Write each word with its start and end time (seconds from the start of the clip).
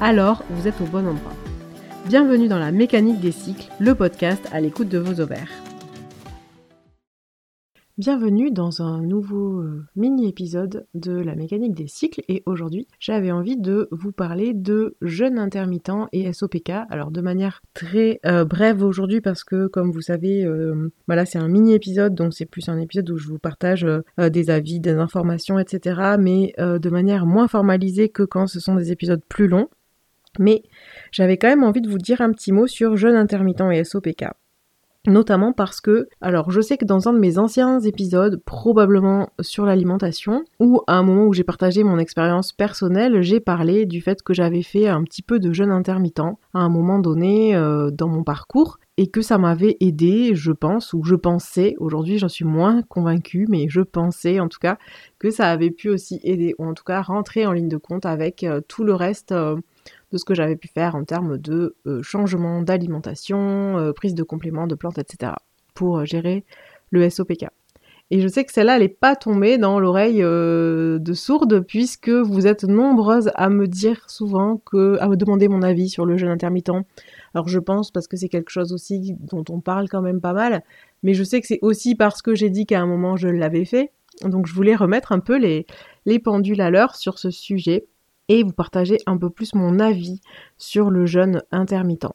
alors 0.00 0.44
vous 0.50 0.68
êtes 0.68 0.80
au 0.80 0.84
bon 0.84 1.06
endroit. 1.06 1.34
Bienvenue 2.06 2.48
dans 2.48 2.58
la 2.58 2.72
mécanique 2.72 3.20
des 3.20 3.32
cycles, 3.32 3.68
le 3.80 3.94
podcast 3.94 4.48
à 4.52 4.60
l'écoute 4.60 4.88
de 4.88 4.98
vos 4.98 5.20
ovaires. 5.20 5.50
Bienvenue 7.98 8.52
dans 8.52 8.80
un 8.80 9.02
nouveau 9.02 9.58
euh, 9.58 9.84
mini-épisode 9.96 10.86
de 10.94 11.14
la 11.14 11.34
mécanique 11.34 11.74
des 11.74 11.88
cycles 11.88 12.22
et 12.28 12.44
aujourd'hui 12.46 12.86
j'avais 13.00 13.32
envie 13.32 13.56
de 13.56 13.88
vous 13.90 14.12
parler 14.12 14.54
de 14.54 14.96
jeûne 15.02 15.36
intermittent 15.36 16.06
et 16.12 16.32
SOPK. 16.32 16.70
Alors 16.90 17.10
de 17.10 17.20
manière 17.20 17.60
très 17.74 18.20
euh, 18.24 18.44
brève 18.44 18.84
aujourd'hui 18.84 19.20
parce 19.20 19.42
que 19.42 19.66
comme 19.66 19.90
vous 19.90 20.00
savez, 20.00 20.44
euh, 20.44 20.92
voilà 21.08 21.26
c'est 21.26 21.40
un 21.40 21.48
mini-épisode 21.48 22.14
donc 22.14 22.34
c'est 22.34 22.46
plus 22.46 22.68
un 22.68 22.78
épisode 22.78 23.10
où 23.10 23.16
je 23.16 23.26
vous 23.26 23.40
partage 23.40 23.84
des 24.16 24.50
avis, 24.50 24.78
des 24.78 24.94
informations, 24.94 25.58
etc. 25.58 26.14
Mais 26.20 26.54
de 26.58 26.90
manière 26.90 27.26
moins 27.26 27.48
formalisée 27.48 28.10
que 28.10 28.22
quand 28.22 28.46
ce 28.46 28.60
sont 28.60 28.76
des 28.76 28.92
épisodes 28.92 29.22
plus 29.28 29.48
longs. 29.48 29.68
Mais 30.38 30.62
j'avais 31.12 31.36
quand 31.36 31.48
même 31.48 31.64
envie 31.64 31.80
de 31.80 31.88
vous 31.88 31.98
dire 31.98 32.20
un 32.20 32.32
petit 32.32 32.52
mot 32.52 32.66
sur 32.66 32.96
jeûne 32.96 33.16
intermittent 33.16 33.62
et 33.72 33.84
SOPK. 33.84 34.26
Notamment 35.06 35.52
parce 35.52 35.80
que, 35.80 36.08
alors 36.20 36.50
je 36.50 36.60
sais 36.60 36.76
que 36.76 36.84
dans 36.84 37.08
un 37.08 37.14
de 37.14 37.18
mes 37.18 37.38
anciens 37.38 37.80
épisodes, 37.80 38.42
probablement 38.44 39.30
sur 39.40 39.64
l'alimentation, 39.64 40.44
ou 40.58 40.82
à 40.86 40.96
un 40.96 41.02
moment 41.02 41.24
où 41.24 41.32
j'ai 41.32 41.44
partagé 41.44 41.84
mon 41.84 41.98
expérience 41.98 42.52
personnelle, 42.52 43.22
j'ai 43.22 43.40
parlé 43.40 43.86
du 43.86 44.02
fait 44.02 44.22
que 44.22 44.34
j'avais 44.34 44.62
fait 44.62 44.88
un 44.88 45.02
petit 45.04 45.22
peu 45.22 45.38
de 45.38 45.52
jeûne 45.52 45.70
intermittent 45.70 46.20
à 46.52 46.58
un 46.58 46.68
moment 46.68 46.98
donné 46.98 47.56
euh, 47.56 47.90
dans 47.90 48.08
mon 48.08 48.22
parcours, 48.22 48.78
et 48.98 49.06
que 49.06 49.22
ça 49.22 49.38
m'avait 49.38 49.76
aidé, 49.80 50.34
je 50.34 50.52
pense, 50.52 50.92
ou 50.92 51.04
je 51.04 51.14
pensais, 51.14 51.74
aujourd'hui 51.78 52.18
j'en 52.18 52.28
suis 52.28 52.44
moins 52.44 52.82
convaincue, 52.82 53.46
mais 53.48 53.66
je 53.70 53.80
pensais 53.80 54.40
en 54.40 54.48
tout 54.48 54.58
cas 54.60 54.76
que 55.18 55.30
ça 55.30 55.48
avait 55.48 55.70
pu 55.70 55.88
aussi 55.88 56.20
aider, 56.22 56.54
ou 56.58 56.66
en 56.66 56.74
tout 56.74 56.84
cas 56.84 57.00
rentrer 57.00 57.46
en 57.46 57.52
ligne 57.52 57.68
de 57.68 57.76
compte 57.78 58.04
avec 58.04 58.42
euh, 58.44 58.60
tout 58.66 58.84
le 58.84 58.94
reste. 58.94 59.32
Euh, 59.32 59.56
de 60.12 60.18
ce 60.18 60.24
que 60.24 60.34
j'avais 60.34 60.56
pu 60.56 60.68
faire 60.68 60.94
en 60.94 61.04
termes 61.04 61.38
de 61.38 61.76
euh, 61.86 62.02
changement 62.02 62.62
d'alimentation, 62.62 63.78
euh, 63.78 63.92
prise 63.92 64.14
de 64.14 64.22
compléments, 64.22 64.66
de 64.66 64.74
plantes, 64.74 64.98
etc. 64.98 65.32
pour 65.74 65.98
euh, 65.98 66.04
gérer 66.04 66.44
le 66.90 67.08
SOPK. 67.08 67.46
Et 68.10 68.20
je 68.20 68.28
sais 68.28 68.44
que 68.44 68.52
celle-là, 68.52 68.76
elle 68.76 68.82
n'est 68.82 68.88
pas 68.88 69.16
tombée 69.16 69.58
dans 69.58 69.78
l'oreille 69.78 70.20
de 70.22 71.12
sourde, 71.12 71.60
puisque 71.60 72.08
vous 72.08 72.46
êtes 72.46 72.64
nombreuses 72.64 73.30
à 73.34 73.50
me 73.50 73.68
dire 73.68 74.08
souvent 74.08 74.56
que, 74.56 74.96
à 75.00 75.08
me 75.08 75.16
demander 75.16 75.46
mon 75.48 75.60
avis 75.60 75.90
sur 75.90 76.06
le 76.06 76.16
jeûne 76.16 76.30
intermittent. 76.30 76.70
Alors 77.34 77.48
je 77.48 77.58
pense 77.58 77.90
parce 77.90 78.08
que 78.08 78.16
c'est 78.16 78.30
quelque 78.30 78.48
chose 78.48 78.72
aussi 78.72 79.14
dont 79.20 79.44
on 79.50 79.60
parle 79.60 79.90
quand 79.90 80.00
même 80.00 80.22
pas 80.22 80.32
mal, 80.32 80.64
mais 81.02 81.12
je 81.12 81.22
sais 81.22 81.38
que 81.42 81.46
c'est 81.46 81.58
aussi 81.60 81.94
parce 81.96 82.22
que 82.22 82.34
j'ai 82.34 82.48
dit 82.48 82.64
qu'à 82.64 82.80
un 82.80 82.86
moment 82.86 83.16
je 83.16 83.28
l'avais 83.28 83.66
fait. 83.66 83.92
Donc 84.22 84.46
je 84.46 84.54
voulais 84.54 84.74
remettre 84.74 85.12
un 85.12 85.20
peu 85.20 85.36
les, 85.36 85.66
les 86.06 86.18
pendules 86.18 86.62
à 86.62 86.70
l'heure 86.70 86.96
sur 86.96 87.18
ce 87.18 87.28
sujet 87.28 87.88
et 88.28 88.42
vous 88.42 88.52
partager 88.52 88.98
un 89.06 89.16
peu 89.16 89.30
plus 89.30 89.54
mon 89.54 89.78
avis 89.78 90.20
sur 90.56 90.90
le 90.90 91.06
jeûne 91.06 91.42
intermittent. 91.50 92.06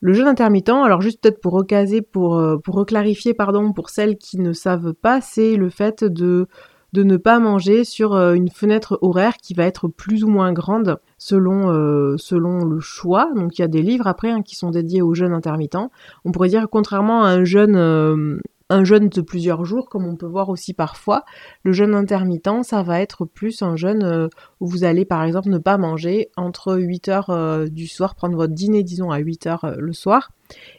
Le 0.00 0.12
jeûne 0.12 0.28
intermittent, 0.28 0.68
alors 0.68 1.00
juste 1.00 1.22
peut-être 1.22 1.40
pour 1.40 1.54
recaser, 1.54 2.02
pour, 2.02 2.36
euh, 2.36 2.58
pour 2.58 2.74
reclarifier, 2.74 3.32
pardon, 3.32 3.72
pour 3.72 3.88
celles 3.88 4.16
qui 4.16 4.38
ne 4.38 4.52
savent 4.52 4.92
pas, 4.92 5.20
c'est 5.20 5.56
le 5.56 5.70
fait 5.70 6.04
de, 6.04 6.48
ne 6.94 7.16
pas 7.16 7.38
manger 7.38 7.84
sur 7.84 8.14
euh, 8.14 8.34
une 8.34 8.50
fenêtre 8.50 8.98
horaire 9.00 9.36
qui 9.38 9.54
va 9.54 9.64
être 9.64 9.88
plus 9.88 10.22
ou 10.22 10.28
moins 10.28 10.52
grande 10.52 10.98
selon, 11.18 11.70
euh, 11.70 12.16
le 12.30 12.80
choix. 12.80 13.30
Donc 13.34 13.58
il 13.58 13.62
y 13.62 13.64
a 13.64 13.68
des 13.68 13.82
livres 13.82 14.06
après 14.06 14.30
hein, 14.30 14.42
qui 14.42 14.54
sont 14.54 14.70
dédiés 14.70 15.02
au 15.02 15.14
jeûne 15.14 15.32
intermittent. 15.32 15.78
On 16.24 16.32
pourrait 16.32 16.48
dire 16.48 16.66
contrairement 16.70 17.24
à 17.24 17.28
un 17.28 17.44
jeûne 17.44 18.40
un 18.68 18.84
jeûne 18.84 19.08
de 19.08 19.20
plusieurs 19.20 19.64
jours, 19.64 19.88
comme 19.88 20.06
on 20.06 20.16
peut 20.16 20.26
voir 20.26 20.48
aussi 20.48 20.74
parfois. 20.74 21.24
Le 21.62 21.72
jeûne 21.72 21.94
intermittent, 21.94 22.64
ça 22.64 22.82
va 22.82 23.00
être 23.00 23.24
plus 23.24 23.62
un 23.62 23.76
jeûne 23.76 24.02
euh, 24.02 24.28
où 24.60 24.66
vous 24.66 24.84
allez 24.84 25.04
par 25.04 25.22
exemple 25.22 25.48
ne 25.48 25.58
pas 25.58 25.78
manger 25.78 26.30
entre 26.36 26.76
8 26.76 27.08
heures 27.08 27.30
euh, 27.30 27.66
du 27.66 27.86
soir, 27.86 28.14
prendre 28.14 28.36
votre 28.36 28.54
dîner 28.54 28.82
disons 28.82 29.10
à 29.10 29.18
8 29.18 29.46
heures 29.46 29.64
euh, 29.64 29.76
le 29.78 29.92
soir, 29.92 30.30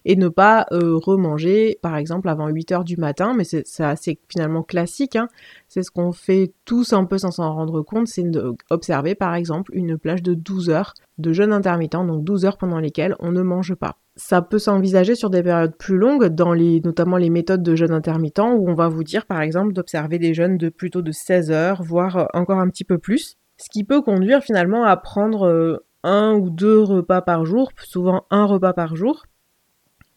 et 0.05 0.15
ne 0.15 0.27
pas 0.27 0.65
remanger 0.71 1.77
par 1.81 1.95
exemple 1.95 2.29
avant 2.29 2.47
8 2.47 2.71
heures 2.71 2.83
du 2.83 2.97
matin, 2.97 3.33
mais 3.35 3.43
c'est 3.43 3.63
assez 3.83 4.19
finalement 4.29 4.63
classique, 4.63 5.15
hein. 5.15 5.27
c'est 5.67 5.83
ce 5.83 5.91
qu'on 5.91 6.11
fait 6.11 6.53
tous 6.65 6.93
un 6.93 7.05
peu 7.05 7.17
sans 7.17 7.31
s'en 7.31 7.53
rendre 7.53 7.81
compte, 7.81 8.07
c'est 8.07 8.23
d'observer 8.23 9.15
par 9.15 9.35
exemple 9.35 9.71
une 9.73 9.97
plage 9.97 10.23
de 10.23 10.33
12 10.33 10.69
heures 10.69 10.93
de 11.17 11.33
jeûne 11.33 11.53
intermittent, 11.53 11.93
donc 11.93 12.23
12 12.23 12.45
heures 12.45 12.57
pendant 12.57 12.79
lesquelles 12.79 13.15
on 13.19 13.31
ne 13.31 13.41
mange 13.41 13.75
pas. 13.75 13.97
Ça 14.15 14.41
peut 14.41 14.59
s'envisager 14.59 15.15
sur 15.15 15.29
des 15.29 15.43
périodes 15.43 15.75
plus 15.75 15.97
longues, 15.97 16.27
dans 16.27 16.53
les, 16.53 16.81
notamment 16.81 17.17
les 17.17 17.29
méthodes 17.29 17.63
de 17.63 17.75
jeûne 17.75 17.91
intermittent, 17.91 18.39
où 18.39 18.67
on 18.67 18.73
va 18.73 18.87
vous 18.87 19.03
dire 19.03 19.25
par 19.25 19.41
exemple 19.41 19.73
d'observer 19.73 20.19
des 20.19 20.33
jeûnes 20.33 20.57
de 20.57 20.69
plutôt 20.69 21.01
de 21.01 21.11
16 21.11 21.51
heures, 21.51 21.83
voire 21.83 22.17
euh, 22.17 22.25
encore 22.33 22.59
un 22.59 22.69
petit 22.69 22.83
peu 22.83 22.97
plus, 22.97 23.35
ce 23.57 23.69
qui 23.69 23.83
peut 23.83 24.01
conduire 24.01 24.41
finalement 24.43 24.85
à 24.85 24.97
prendre 24.97 25.47
euh, 25.47 25.85
un 26.03 26.33
ou 26.33 26.49
deux 26.49 26.79
repas 26.79 27.21
par 27.21 27.45
jour, 27.45 27.71
souvent 27.77 28.25
un 28.31 28.45
repas 28.45 28.73
par 28.73 28.95
jour, 28.95 29.25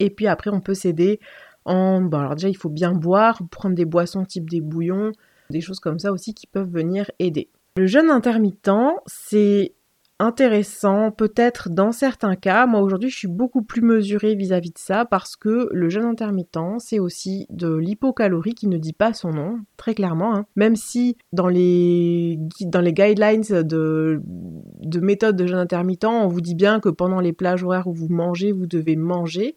et 0.00 0.10
puis 0.10 0.26
après 0.26 0.50
on 0.50 0.60
peut 0.60 0.74
s'aider 0.74 1.20
en... 1.64 2.00
Bon 2.00 2.18
alors 2.18 2.34
déjà 2.34 2.48
il 2.48 2.56
faut 2.56 2.68
bien 2.68 2.92
boire, 2.92 3.40
prendre 3.50 3.76
des 3.76 3.84
boissons 3.84 4.24
type 4.24 4.50
des 4.50 4.60
bouillons, 4.60 5.12
des 5.50 5.60
choses 5.60 5.78
comme 5.78 5.98
ça 5.98 6.12
aussi 6.12 6.34
qui 6.34 6.46
peuvent 6.46 6.70
venir 6.70 7.10
aider. 7.18 7.48
Le 7.76 7.86
jeûne 7.86 8.10
intermittent, 8.10 8.70
c'est 9.06 9.74
intéressant, 10.20 11.10
peut-être 11.10 11.70
dans 11.70 11.92
certains 11.92 12.36
cas. 12.36 12.66
Moi 12.66 12.80
aujourd'hui, 12.80 13.08
je 13.08 13.16
suis 13.16 13.28
beaucoup 13.28 13.62
plus 13.62 13.80
mesurée 13.80 14.34
vis-à-vis 14.34 14.70
de 14.70 14.78
ça 14.78 15.06
parce 15.06 15.34
que 15.34 15.68
le 15.72 15.88
jeûne 15.88 16.04
intermittent, 16.04 16.58
c'est 16.78 16.98
aussi 16.98 17.46
de 17.48 17.74
l'hypocalorie 17.74 18.54
qui 18.54 18.68
ne 18.68 18.76
dit 18.76 18.92
pas 18.92 19.14
son 19.14 19.30
nom, 19.30 19.60
très 19.78 19.94
clairement. 19.94 20.36
Hein. 20.36 20.46
Même 20.56 20.76
si 20.76 21.16
dans 21.32 21.48
les, 21.48 22.38
dans 22.60 22.82
les 22.82 22.92
guidelines 22.92 23.40
de, 23.42 24.20
de 24.24 25.00
méthode 25.00 25.36
de 25.36 25.46
jeûne 25.46 25.58
intermittent, 25.58 26.04
on 26.04 26.28
vous 26.28 26.42
dit 26.42 26.54
bien 26.54 26.80
que 26.80 26.90
pendant 26.90 27.20
les 27.20 27.32
plages 27.32 27.64
horaires 27.64 27.86
où 27.86 27.94
vous 27.94 28.08
mangez, 28.10 28.52
vous 28.52 28.66
devez 28.66 28.96
manger 28.96 29.56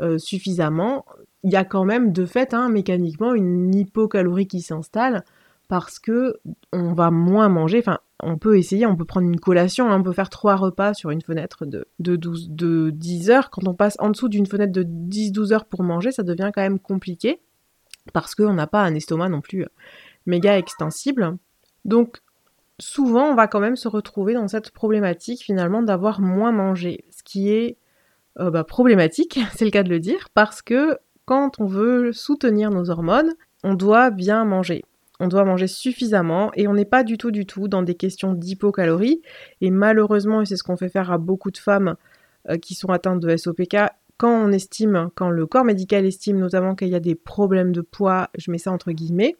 euh, 0.00 0.18
suffisamment. 0.18 1.04
Il 1.42 1.52
y 1.52 1.56
a 1.56 1.64
quand 1.64 1.84
même 1.84 2.12
de 2.12 2.26
fait, 2.26 2.54
hein, 2.54 2.68
mécaniquement, 2.68 3.34
une 3.34 3.74
hypocalorie 3.74 4.46
qui 4.46 4.60
s'installe 4.60 5.24
parce 5.68 5.98
que 5.98 6.38
on 6.72 6.92
va 6.92 7.10
moins 7.10 7.48
manger. 7.48 7.78
Enfin, 7.78 7.98
on 8.22 8.38
peut 8.38 8.58
essayer, 8.58 8.86
on 8.86 8.96
peut 8.96 9.04
prendre 9.04 9.26
une 9.26 9.40
collation, 9.40 9.90
hein, 9.90 10.00
on 10.00 10.02
peut 10.02 10.12
faire 10.12 10.30
trois 10.30 10.56
repas 10.56 10.94
sur 10.94 11.10
une 11.10 11.22
fenêtre 11.22 11.66
de, 11.66 11.86
de, 11.98 12.16
12, 12.16 12.50
de 12.50 12.90
10 12.90 13.30
heures. 13.30 13.50
Quand 13.50 13.66
on 13.66 13.74
passe 13.74 13.96
en 13.98 14.10
dessous 14.10 14.28
d'une 14.28 14.46
fenêtre 14.46 14.72
de 14.72 14.82
10-12 14.82 15.52
heures 15.52 15.66
pour 15.66 15.82
manger, 15.82 16.12
ça 16.12 16.22
devient 16.22 16.50
quand 16.54 16.62
même 16.62 16.78
compliqué 16.78 17.40
parce 18.12 18.34
qu'on 18.34 18.52
n'a 18.52 18.66
pas 18.66 18.82
un 18.82 18.94
estomac 18.94 19.28
non 19.28 19.40
plus 19.40 19.62
euh, 19.62 19.68
méga 20.26 20.58
extensible. 20.58 21.36
Donc, 21.84 22.20
souvent, 22.78 23.26
on 23.26 23.34
va 23.34 23.46
quand 23.46 23.60
même 23.60 23.76
se 23.76 23.88
retrouver 23.88 24.34
dans 24.34 24.48
cette 24.48 24.70
problématique 24.70 25.42
finalement 25.42 25.82
d'avoir 25.82 26.20
moins 26.20 26.52
mangé, 26.52 27.04
ce 27.10 27.22
qui 27.22 27.50
est 27.50 27.78
euh, 28.38 28.50
bah, 28.50 28.64
problématique, 28.64 29.38
c'est 29.54 29.64
le 29.64 29.70
cas 29.70 29.82
de 29.82 29.90
le 29.90 30.00
dire, 30.00 30.28
parce 30.34 30.62
que 30.62 30.98
quand 31.24 31.60
on 31.60 31.66
veut 31.66 32.12
soutenir 32.12 32.70
nos 32.70 32.90
hormones, 32.90 33.32
on 33.62 33.74
doit 33.74 34.10
bien 34.10 34.44
manger 34.44 34.82
on 35.20 35.28
doit 35.28 35.44
manger 35.44 35.66
suffisamment 35.66 36.50
et 36.54 36.66
on 36.68 36.74
n'est 36.74 36.84
pas 36.84 37.04
du 37.04 37.18
tout 37.18 37.30
du 37.30 37.46
tout 37.46 37.68
dans 37.68 37.82
des 37.82 37.94
questions 37.94 38.32
d'hypocalorie. 38.32 39.22
Et 39.60 39.70
malheureusement, 39.70 40.42
et 40.42 40.46
c'est 40.46 40.56
ce 40.56 40.62
qu'on 40.62 40.76
fait 40.76 40.88
faire 40.88 41.10
à 41.10 41.18
beaucoup 41.18 41.50
de 41.50 41.58
femmes 41.58 41.96
euh, 42.50 42.58
qui 42.58 42.74
sont 42.74 42.88
atteintes 42.88 43.20
de 43.20 43.36
SOPK, 43.36 43.76
quand 44.16 44.30
on 44.30 44.52
estime, 44.52 45.08
quand 45.14 45.30
le 45.30 45.46
corps 45.46 45.64
médical 45.64 46.04
estime 46.04 46.38
notamment 46.38 46.74
qu'il 46.74 46.88
y 46.88 46.94
a 46.94 47.00
des 47.00 47.14
problèmes 47.16 47.72
de 47.72 47.80
poids, 47.80 48.28
je 48.38 48.50
mets 48.50 48.58
ça 48.58 48.70
entre 48.70 48.92
guillemets, 48.92 49.34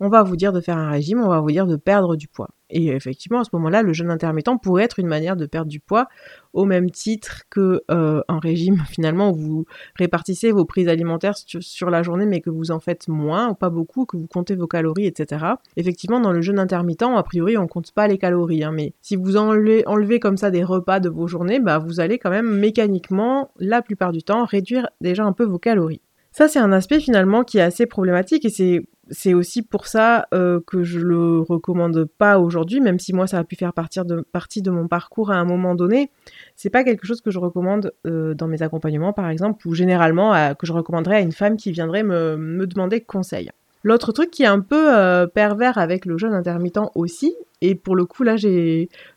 on 0.00 0.08
va 0.08 0.22
vous 0.22 0.36
dire 0.36 0.52
de 0.52 0.60
faire 0.60 0.78
un 0.78 0.90
régime, 0.90 1.20
on 1.22 1.28
va 1.28 1.40
vous 1.40 1.50
dire 1.50 1.66
de 1.66 1.76
perdre 1.76 2.16
du 2.16 2.26
poids. 2.26 2.48
Et 2.74 2.88
effectivement, 2.88 3.40
à 3.40 3.44
ce 3.44 3.50
moment-là, 3.52 3.82
le 3.82 3.92
jeûne 3.92 4.10
intermittent 4.10 4.60
pourrait 4.60 4.82
être 4.82 4.98
une 4.98 5.06
manière 5.06 5.36
de 5.36 5.46
perdre 5.46 5.70
du 5.70 5.78
poids, 5.78 6.08
au 6.52 6.64
même 6.64 6.90
titre 6.90 7.42
que 7.48 7.82
euh, 7.90 8.20
un 8.28 8.40
régime 8.40 8.82
finalement 8.90 9.30
où 9.30 9.34
vous 9.34 9.64
répartissez 9.94 10.50
vos 10.50 10.64
prises 10.64 10.88
alimentaires 10.88 11.36
sur, 11.36 11.90
la 11.90 12.02
journée, 12.02 12.26
mais 12.26 12.40
que 12.40 12.50
vous 12.50 12.72
en 12.72 12.80
faites 12.80 13.06
moins 13.06 13.50
ou 13.50 13.54
pas 13.54 13.70
beaucoup, 13.70 14.06
que 14.06 14.16
vous 14.16 14.26
comptez 14.26 14.56
vos 14.56 14.66
calories, 14.66 15.06
etc. 15.06 15.46
Effectivement, 15.76 16.18
dans 16.18 16.32
le 16.32 16.42
jeûne 16.42 16.58
intermittent, 16.58 17.02
a 17.02 17.22
priori, 17.22 17.56
on 17.56 17.68
compte 17.68 17.92
pas 17.92 18.08
les 18.08 18.18
calories, 18.18 18.64
hein, 18.64 18.72
mais 18.72 18.92
si 19.00 19.14
vous 19.14 19.36
enlevez, 19.36 19.86
enlevez 19.86 20.18
comme 20.18 20.36
ça 20.36 20.50
des 20.50 20.64
repas 20.64 20.98
de 20.98 21.08
vos 21.08 21.28
journées, 21.28 21.60
bah 21.60 21.78
vous 21.78 22.00
allez 22.00 22.18
quand 22.18 22.30
même 22.30 22.58
mécaniquement, 22.58 23.52
la 23.58 23.82
plupart 23.82 24.10
du 24.10 24.22
temps, 24.22 24.44
réduire 24.44 24.88
déjà 25.00 25.24
un 25.24 25.32
peu 25.32 25.44
vos 25.44 25.58
calories. 25.58 26.00
Ça, 26.34 26.48
c'est 26.48 26.58
un 26.58 26.72
aspect 26.72 26.98
finalement 26.98 27.44
qui 27.44 27.58
est 27.58 27.62
assez 27.62 27.86
problématique 27.86 28.44
et 28.44 28.82
c'est 29.10 29.34
aussi 29.34 29.62
pour 29.62 29.86
ça 29.86 30.26
euh, 30.34 30.58
que 30.66 30.82
je 30.82 30.98
le 30.98 31.38
recommande 31.38 32.06
pas 32.18 32.40
aujourd'hui, 32.40 32.80
même 32.80 32.98
si 32.98 33.12
moi 33.12 33.28
ça 33.28 33.38
a 33.38 33.44
pu 33.44 33.54
faire 33.54 33.72
partie 33.72 34.60
de 34.60 34.70
mon 34.72 34.88
parcours 34.88 35.30
à 35.30 35.36
un 35.36 35.44
moment 35.44 35.76
donné. 35.76 36.10
C'est 36.56 36.70
pas 36.70 36.82
quelque 36.82 37.06
chose 37.06 37.20
que 37.20 37.30
je 37.30 37.38
recommande 37.38 37.92
euh, 38.04 38.34
dans 38.34 38.48
mes 38.48 38.62
accompagnements, 38.62 39.12
par 39.12 39.30
exemple, 39.30 39.64
ou 39.68 39.74
généralement 39.74 40.34
que 40.56 40.66
je 40.66 40.72
recommanderais 40.72 41.18
à 41.18 41.20
une 41.20 41.30
femme 41.30 41.56
qui 41.56 41.70
viendrait 41.70 42.02
me, 42.02 42.36
me 42.36 42.66
demander 42.66 43.00
conseil. 43.00 43.52
L'autre 43.84 44.10
truc 44.10 44.32
qui 44.32 44.42
est 44.42 44.46
un 44.46 44.60
peu 44.60 44.92
euh, 44.92 45.28
pervers 45.28 45.78
avec 45.78 46.04
le 46.04 46.18
jeûne 46.18 46.34
intermittent 46.34 46.80
aussi, 46.96 47.36
et 47.60 47.76
pour 47.76 47.94
le 47.94 48.06
coup 48.06 48.24
là 48.24 48.34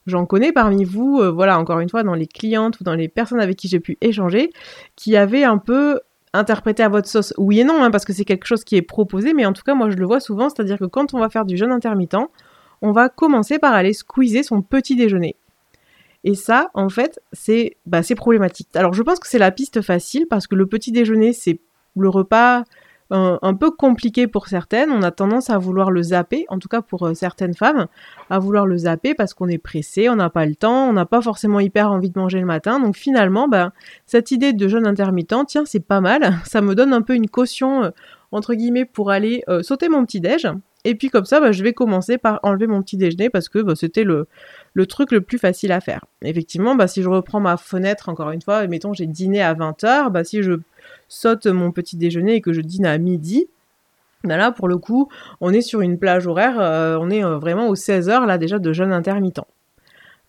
j'en 0.06 0.26
connais 0.28 0.52
parmi 0.52 0.84
vous, 0.84 1.20
voilà 1.34 1.58
encore 1.58 1.80
une 1.80 1.90
fois 1.90 2.04
dans 2.04 2.14
les 2.14 2.28
clientes 2.28 2.80
ou 2.80 2.84
dans 2.84 2.94
les 2.94 3.08
personnes 3.08 3.40
avec 3.40 3.58
qui 3.58 3.70
j'ai 3.70 3.80
pu 3.80 3.98
échanger, 4.02 4.52
qui 4.96 5.18
avaient 5.18 5.44
un 5.44 5.58
peu 5.58 6.00
interpréter 6.38 6.84
à 6.84 6.90
votre 6.90 7.08
sauce. 7.08 7.34
Oui 7.38 7.60
et 7.60 7.64
non, 7.64 7.84
hein, 7.84 7.92
parce 7.92 8.06
que 8.06 8.14
c'est 8.14 8.26
quelque 8.26 8.46
chose 8.46 8.64
qui 8.64 8.76
est 8.76 8.82
proposé, 8.82 9.34
mais 9.34 9.46
en 9.46 9.54
tout 9.54 9.64
cas, 9.64 9.76
moi, 9.76 9.90
je 9.90 9.98
le 9.98 10.06
vois 10.06 10.20
souvent, 10.20 10.50
c'est-à-dire 10.50 10.78
que 10.78 10.86
quand 10.86 11.14
on 11.14 11.20
va 11.20 11.30
faire 11.30 11.46
du 11.46 11.58
jeûne 11.58 11.72
intermittent, 11.72 12.18
on 12.82 12.92
va 12.92 13.10
commencer 13.10 13.60
par 13.60 13.74
aller 13.74 13.94
squeezer 13.94 14.44
son 14.44 14.62
petit 14.62 14.96
déjeuner. 14.96 15.36
Et 16.24 16.36
ça, 16.36 16.72
en 16.74 16.90
fait, 16.90 17.22
c'est 17.32 17.78
bah, 17.86 18.02
problématique. 18.16 18.68
Alors, 18.76 18.94
je 18.94 19.04
pense 19.04 19.20
que 19.20 19.28
c'est 19.28 19.40
la 19.40 19.52
piste 19.52 19.82
facile, 19.82 20.26
parce 20.30 20.48
que 20.48 20.56
le 20.56 20.68
petit 20.68 20.92
déjeuner, 20.92 21.34
c'est 21.34 21.60
le 21.96 22.10
repas 22.10 22.64
un, 23.10 23.54
peu 23.54 23.72
compliqué 23.72 24.28
pour 24.28 24.48
certaines. 24.48 24.92
On 24.92 25.02
a 25.02 25.12
tendance 25.12 25.50
à 25.50 25.58
vouloir 25.58 25.92
le 25.92 26.02
zapper, 26.02 26.46
en 26.50 26.60
tout 26.60 26.68
cas 26.68 26.82
pour 26.82 27.08
euh, 27.08 27.14
certaines 27.14 27.54
femmes, 27.54 27.88
à 28.30 28.40
vouloir 28.40 28.66
le 28.66 28.78
zapper 28.78 29.14
parce 29.14 29.34
qu'on 29.34 29.48
est 29.48 29.58
pressé, 29.58 30.10
on 30.10 30.16
n'a 30.16 30.30
pas 30.30 30.46
le 30.46 30.56
temps, 30.56 30.90
on 30.90 30.94
n'a 30.94 31.06
pas 31.06 31.22
forcément 31.22 31.60
hyper 31.60 31.92
envie 31.92 32.10
de 32.10 32.20
manger 32.20 32.40
le 32.40 32.46
matin. 32.46 32.80
Donc 32.80 32.96
finalement, 32.96 33.48
ben, 33.48 33.72
cette 34.06 34.32
idée 34.32 34.54
de 34.54 34.68
jeûne 34.68 34.86
intermittent, 34.86 35.46
tiens, 35.48 35.64
c'est 35.66 35.86
pas 35.86 36.02
mal. 36.02 36.38
Ça 36.46 36.62
me 36.62 36.76
donne 36.76 36.94
un 36.94 37.02
peu 37.02 37.16
une 37.16 37.30
caution, 37.30 37.86
euh, 37.86 37.90
entre 38.32 38.54
guillemets, 38.54 38.86
pour 38.86 39.12
aller 39.12 39.44
euh, 39.48 39.64
sauter 39.64 39.90
mon 39.90 40.06
petit 40.06 40.20
déj. 40.20 40.48
Et 40.84 40.96
puis 40.96 41.10
comme 41.10 41.26
ça, 41.26 41.42
bah, 41.42 41.52
je 41.52 41.64
vais 41.64 41.74
commencer 41.74 42.18
par 42.18 42.40
enlever 42.44 42.66
mon 42.66 42.82
petit 42.82 42.96
déjeuner 42.96 43.30
parce 43.30 43.50
que 43.50 43.60
bah, 43.60 43.74
c'était 43.76 44.06
le, 44.06 44.28
le, 44.74 44.86
truc 44.86 45.12
le 45.12 45.20
plus 45.20 45.38
facile 45.38 45.74
à 45.74 45.82
faire. 45.82 46.06
Effectivement, 46.22 46.76
bah, 46.76 46.88
si 46.88 47.02
je 47.02 47.10
reprends 47.10 47.42
ma 47.42 47.58
fenêtre, 47.58 48.08
encore 48.08 48.32
une 48.32 48.42
fois, 48.42 48.66
mettons 48.68 48.94
j'ai 48.94 49.06
dîné 49.06 49.42
à 49.42 49.54
20h, 49.54 50.12
bah, 50.12 50.24
si 50.24 50.44
je 50.44 50.54
saute 51.08 51.48
mon 51.48 51.72
petit 51.72 51.98
déjeuner 51.98 52.36
et 52.36 52.42
que 52.42 52.54
je 52.54 52.62
dîne 52.62 52.86
à 52.86 52.98
midi, 52.98 53.48
bah, 54.24 54.38
là 54.38 54.52
pour 54.52 54.68
le 54.68 54.78
coup, 54.78 55.10
on 55.42 55.54
est 55.54 55.62
sur 55.62 55.82
une 55.82 55.98
plage 56.00 56.28
horaire, 56.28 56.60
euh, 56.60 56.98
on 57.00 57.10
est 57.10 57.24
euh, 57.24 57.38
vraiment 57.38 57.68
aux 57.68 57.76
16h 57.76 58.26
là 58.26 58.38
déjà 58.38 58.60
de 58.60 58.74
jeûne 58.74 58.92
intermittent. 58.92 59.42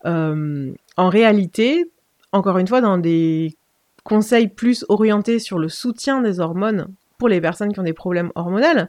Euh, 0.07 0.73
en 0.97 1.09
réalité, 1.09 1.91
encore 2.33 2.59
une 2.59 2.67
fois, 2.67 2.81
dans 2.81 2.99
des 2.99 3.57
conseils 4.05 4.49
plus 4.49 4.85
orientés 4.89 5.39
sur 5.39 5.59
le 5.59 5.69
soutien 5.69 6.21
des 6.23 6.41
hormones 6.41 6.89
pour 7.19 7.29
les 7.29 7.41
personnes 7.41 7.73
qui 7.73 7.81
ont 7.81 7.85
des 7.85 7.93
problèmes 7.93 8.31
hormonaux, 8.35 8.87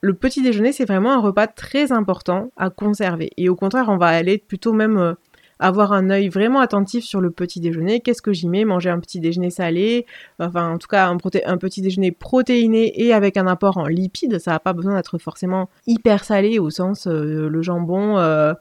le 0.00 0.14
petit 0.14 0.42
déjeuner, 0.42 0.72
c'est 0.72 0.84
vraiment 0.84 1.12
un 1.12 1.20
repas 1.20 1.46
très 1.46 1.90
important 1.90 2.50
à 2.56 2.68
conserver. 2.68 3.30
Et 3.38 3.48
au 3.48 3.56
contraire, 3.56 3.86
on 3.88 3.96
va 3.96 4.08
aller 4.08 4.36
plutôt 4.36 4.74
même 4.74 5.16
avoir 5.58 5.92
un 5.92 6.10
œil 6.10 6.28
vraiment 6.28 6.60
attentif 6.60 7.04
sur 7.04 7.20
le 7.20 7.30
petit 7.30 7.60
déjeuner. 7.60 8.00
Qu'est-ce 8.00 8.22
que 8.22 8.32
j'y 8.32 8.48
mets? 8.48 8.64
Manger 8.64 8.90
un 8.90 9.00
petit 9.00 9.20
déjeuner 9.20 9.50
salé, 9.50 10.06
enfin 10.38 10.72
en 10.72 10.78
tout 10.78 10.88
cas 10.88 11.08
un, 11.08 11.16
petit 11.58 11.82
déjeuner 11.82 12.12
protéiné 12.12 13.02
et 13.02 13.12
avec 13.12 13.36
un 13.36 13.46
apport 13.46 13.78
en 13.78 13.86
lipides. 13.86 14.38
Ça 14.38 14.52
n'a 14.52 14.60
pas 14.60 14.72
besoin 14.72 14.96
d'être 14.96 15.18
forcément 15.18 15.68
hyper 15.86 16.24
salé 16.24 16.58
au 16.58 16.70
sens 16.70 17.06
euh, 17.06 17.48
le 17.48 17.62
jambon, 17.62 18.18
euh, 18.18 18.54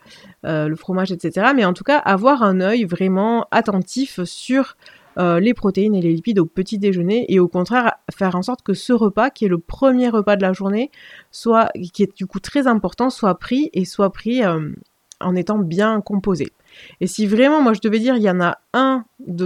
le 0.44 0.76
fromage, 0.76 1.12
etc. 1.12 1.52
Mais 1.56 1.66
en 1.66 1.74
tout 1.74 1.84
cas 1.84 1.98
avoir 1.98 2.44
un 2.44 2.62
œil 2.62 2.86
vraiment 2.86 3.48
attentif 3.52 4.24
sur 4.24 4.76
euh, 5.20 5.40
les 5.40 5.54
protéines 5.54 5.94
et 5.94 6.02
les 6.02 6.14
lipides 6.14 6.40
au 6.40 6.46
petit 6.46 6.80
déjeuner 6.80 7.32
et 7.32 7.40
au 7.40 7.48
contraire 7.48 7.94
faire 8.12 8.36
en 8.36 8.42
sorte 8.42 8.64
que 8.64 8.74
ce 8.74 8.94
repas, 8.94 9.30
qui 9.30 9.46
est 9.46 9.50
le 9.50 9.60
premier 9.60 10.10
repas 10.10 10.36
de 10.36 10.42
la 10.42 10.54
journée, 10.54 10.90
soit, 11.32 11.70
qui 11.94 12.04
est 12.04 12.18
du 12.18 12.26
coup 12.26 12.40
très 12.40 12.66
important, 12.66 13.12
soit 13.12 13.38
pris 13.38 13.70
et 13.74 13.86
soit 13.86 14.12
pris 14.12 14.44
euh, 14.44 14.72
en 15.20 15.36
étant 15.36 15.60
bien 15.60 16.02
composé. 16.02 16.52
Et 17.02 17.08
si 17.08 17.28
vraiment, 17.28 17.62
moi 17.62 17.74
je 17.74 17.80
devais 17.82 18.00
dire, 18.00 18.16
il 18.16 18.24
y 18.24 18.30
en 18.30 18.42
a 18.42 18.58
un 18.74 19.06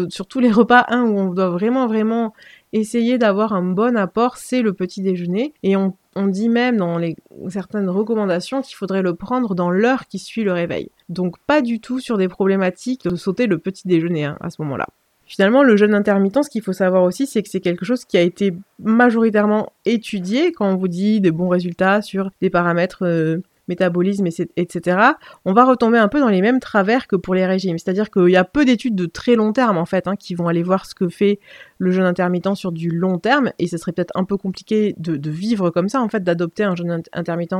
sur 0.09 0.27
tous 0.27 0.39
les 0.39 0.51
repas, 0.51 0.85
un 0.89 1.03
où 1.03 1.17
on 1.17 1.33
doit 1.33 1.49
vraiment, 1.49 1.87
vraiment 1.87 2.33
essayer 2.73 3.17
d'avoir 3.17 3.53
un 3.53 3.63
bon 3.63 3.95
apport, 3.97 4.37
c'est 4.37 4.61
le 4.61 4.73
petit 4.73 5.01
déjeuner. 5.01 5.53
Et 5.63 5.75
on, 5.75 5.93
dit 6.15 6.49
même 6.49 6.77
dans 6.77 6.97
les, 6.97 7.15
certaines 7.49 7.89
recommandations 7.89 8.63
qu'il 8.63 8.75
faudrait 8.75 9.03
le 9.03 9.13
prendre 9.13 9.53
dans 9.53 9.69
l'heure 9.69 10.07
qui 10.07 10.17
suit 10.17 10.43
le 10.43 10.51
réveil. 10.51 10.89
Donc 11.09 11.37
pas 11.45 11.61
du 11.61 11.79
tout 11.79 11.99
sur 11.99 12.17
des 12.17 12.27
problématiques 12.27 13.07
de 13.07 13.15
sauter 13.15 13.45
le 13.45 13.59
petit 13.59 13.87
déjeuner 13.87 14.25
hein, 14.25 14.37
à 14.41 14.49
ce 14.49 14.61
moment-là. 14.63 14.87
Finalement, 15.27 15.61
le 15.61 15.75
jeûne 15.75 15.93
intermittent, 15.93 16.43
ce 16.43 16.49
qu'il 16.49 16.63
faut 16.63 16.73
savoir 16.73 17.03
aussi, 17.03 17.27
c'est 17.27 17.43
que 17.43 17.49
c'est 17.49 17.59
quelque 17.59 17.85
chose 17.85 18.05
qui 18.05 18.17
a 18.17 18.21
été 18.21 18.53
majoritairement 18.79 19.73
étudié 19.85 20.53
quand 20.53 20.71
on 20.71 20.77
vous 20.77 20.87
dit 20.87 21.19
des 21.19 21.31
bons 21.31 21.49
résultats 21.49 22.01
sur 22.01 22.31
des 22.41 22.49
paramètres 22.49 23.05
euh, 23.05 23.39
métabolisme, 23.67 24.27
etc. 24.55 24.97
On 25.45 25.53
va 25.53 25.65
retomber 25.65 25.97
un 25.97 26.07
peu 26.07 26.19
dans 26.19 26.29
les 26.29 26.41
mêmes 26.41 26.59
travers 26.59 27.07
que 27.07 27.15
pour 27.15 27.35
les 27.35 27.45
régimes. 27.45 27.77
C'est-à-dire 27.77 28.09
qu'il 28.09 28.29
y 28.29 28.37
a 28.37 28.43
peu 28.43 28.65
d'études 28.65 28.95
de 28.95 29.05
très 29.05 29.35
long 29.35 29.53
terme, 29.53 29.77
en 29.77 29.85
fait, 29.85 30.07
hein, 30.07 30.15
qui 30.15 30.35
vont 30.35 30.47
aller 30.47 30.63
voir 30.63 30.85
ce 30.85 30.95
que 30.95 31.09
fait 31.09 31.39
le 31.77 31.91
jeûne 31.91 32.05
intermittent 32.05 32.55
sur 32.55 32.71
du 32.71 32.89
long 32.89 33.19
terme. 33.19 33.51
Et 33.59 33.67
ce 33.67 33.77
serait 33.77 33.91
peut-être 33.91 34.13
un 34.15 34.23
peu 34.23 34.37
compliqué 34.37 34.95
de, 34.97 35.29
vivre 35.29 35.69
comme 35.69 35.89
ça, 35.89 36.01
en 36.01 36.09
fait, 36.09 36.23
d'adopter 36.23 36.63
un 36.63 36.75
jeûne 36.75 37.03
intermittent 37.13 37.55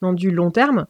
dans 0.00 0.12
du 0.12 0.30
long 0.30 0.50
terme 0.50 0.86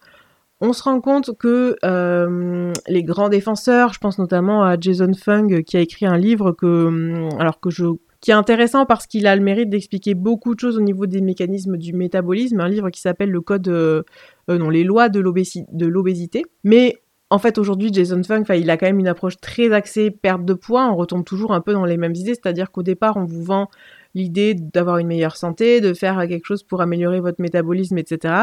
on 0.64 0.72
se 0.72 0.84
rend 0.84 1.00
compte 1.00 1.36
que 1.36 1.76
euh, 1.84 2.72
les 2.86 3.02
grands 3.02 3.28
défenseurs, 3.28 3.92
je 3.92 3.98
pense 3.98 4.20
notamment 4.20 4.62
à 4.62 4.78
Jason 4.78 5.12
Fung 5.12 5.62
qui 5.64 5.76
a 5.76 5.80
écrit 5.80 6.06
un 6.06 6.16
livre 6.16 6.52
que, 6.52 6.86
hum, 6.86 7.28
alors 7.40 7.58
que 7.58 7.68
je 7.68 7.86
qui 8.22 8.30
est 8.30 8.34
intéressant 8.34 8.86
parce 8.86 9.06
qu'il 9.06 9.26
a 9.26 9.36
le 9.36 9.42
mérite 9.42 9.68
d'expliquer 9.68 10.14
beaucoup 10.14 10.54
de 10.54 10.60
choses 10.60 10.78
au 10.78 10.80
niveau 10.80 11.06
des 11.06 11.20
mécanismes 11.20 11.76
du 11.76 11.92
métabolisme, 11.92 12.60
un 12.60 12.68
livre 12.68 12.88
qui 12.88 13.00
s'appelle 13.00 13.30
le 13.30 13.40
code, 13.40 13.66
euh, 13.68 14.04
euh, 14.48 14.58
non, 14.58 14.70
les 14.70 14.84
lois 14.84 15.08
de 15.08 15.18
l'obésité. 15.18 16.44
Mais 16.62 17.02
en 17.30 17.38
fait, 17.38 17.58
aujourd'hui, 17.58 17.92
Jason 17.92 18.22
Fung, 18.22 18.44
il 18.54 18.70
a 18.70 18.76
quand 18.76 18.86
même 18.86 19.00
une 19.00 19.08
approche 19.08 19.38
très 19.38 19.72
axée 19.72 20.12
perte 20.12 20.44
de 20.44 20.54
poids. 20.54 20.88
On 20.88 20.94
retombe 20.94 21.24
toujours 21.24 21.52
un 21.52 21.60
peu 21.60 21.72
dans 21.72 21.84
les 21.84 21.96
mêmes 21.96 22.14
idées, 22.14 22.34
c'est-à-dire 22.34 22.70
qu'au 22.70 22.84
départ, 22.84 23.16
on 23.16 23.24
vous 23.24 23.42
vend 23.42 23.68
l'idée 24.14 24.54
d'avoir 24.54 24.98
une 24.98 25.08
meilleure 25.08 25.36
santé, 25.36 25.80
de 25.80 25.92
faire 25.92 26.28
quelque 26.28 26.44
chose 26.44 26.62
pour 26.62 26.80
améliorer 26.80 27.18
votre 27.18 27.40
métabolisme, 27.40 27.98
etc. 27.98 28.34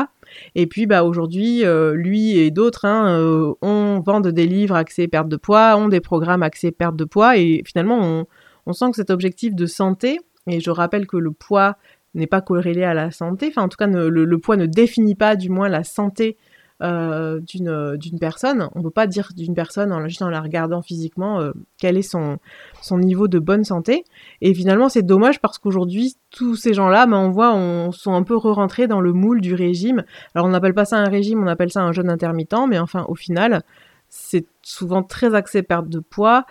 Et 0.55 0.67
puis 0.67 0.87
bah 0.87 1.03
aujourd'hui, 1.03 1.63
euh, 1.63 1.93
lui 1.93 2.37
et 2.37 2.49
d'autres 2.51 2.85
hein, 2.85 3.53
on 3.61 4.01
vend 4.03 4.19
des 4.19 4.47
livres 4.47 4.75
axés 4.75 5.07
perte 5.07 5.29
de 5.29 5.37
poids, 5.37 5.77
ont 5.77 5.87
des 5.87 6.01
programmes 6.01 6.41
axés 6.41 6.71
perte 6.71 6.95
de 6.95 7.05
poids, 7.05 7.37
et 7.37 7.61
finalement 7.67 7.99
on, 8.01 8.25
on 8.65 8.73
sent 8.73 8.91
que 8.91 8.95
cet 8.97 9.09
objectif 9.09 9.55
de 9.55 9.65
santé, 9.65 10.19
et 10.47 10.59
je 10.59 10.71
rappelle 10.71 11.07
que 11.07 11.17
le 11.17 11.31
poids 11.31 11.77
n'est 12.15 12.27
pas 12.27 12.41
corrélé 12.41 12.83
à 12.83 12.93
la 12.93 13.11
santé, 13.11 13.47
enfin 13.49 13.63
en 13.63 13.69
tout 13.69 13.77
cas 13.77 13.87
le, 13.87 14.37
poids 14.37 14.57
ne 14.57 14.65
définit 14.65 15.15
pas 15.15 15.35
du 15.35 15.49
moins 15.49 15.69
la 15.69 15.83
santé 15.83 16.37
euh, 16.81 17.41
d'une 17.41 18.19
personne. 18.21 18.69
On 18.73 18.79
ne 18.79 18.83
peut 18.83 18.89
pas 18.89 19.05
dire 19.05 19.31
d'une 19.35 19.53
personne 19.53 19.91
en, 19.91 20.07
juste 20.07 20.21
en 20.21 20.29
la 20.29 20.39
regardant 20.39 20.81
physiquement 20.81 21.41
euh, 21.41 21.51
quel 21.77 21.97
est 21.97 22.01
son, 22.01 22.37
son 22.81 22.97
niveau 22.97 23.27
de 23.27 23.37
bonne 23.37 23.65
santé. 23.65 24.05
Et 24.39 24.53
finalement, 24.53 24.87
c'est 24.87 25.01
dommage 25.01 25.41
parce 25.41 25.57
qu'aujourd'hui, 25.57 26.15
tous 26.31 26.55
ces 26.55 26.73
gens-là, 26.73 27.05
ben, 27.05 27.17
on 27.17 27.31
voit, 27.31 27.53
on 27.53 27.91
sont 27.91 28.13
un 28.13 28.23
peu 28.23 28.37
re-rentrés 28.37 28.87
dans 28.87 29.01
le 29.01 29.11
moule 29.11 29.41
du 29.41 29.55
régime. 29.55 30.05
Alors, 30.33 30.47
on 30.47 30.51
n'appelle 30.51 30.73
pas 30.73 30.85
ça 30.85 30.97
un 30.97 31.09
régime, 31.09 31.43
on 31.43 31.47
appelle 31.47 31.69
ça 31.69 31.81
un 31.81 31.91
jeûne 31.91 32.09
intermittent, 32.09 32.67
mais 32.69 32.79
enfin, 32.79 33.05
au 33.09 33.15
final, 33.15 33.61
c'est 34.07 34.45
souvent 34.61 35.03
très 35.03 35.35
axé 35.35 35.63
perte 35.63 35.89
de 35.89 35.99
poids 35.99 36.45